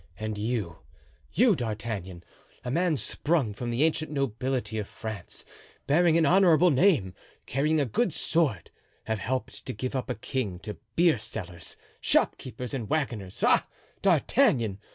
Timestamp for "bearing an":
5.85-6.25